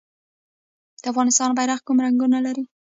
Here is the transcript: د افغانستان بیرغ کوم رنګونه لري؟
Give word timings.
د 1.01 1.03
افغانستان 1.11 1.49
بیرغ 1.57 1.79
کوم 1.87 1.97
رنګونه 2.05 2.37
لري؟ 2.45 2.63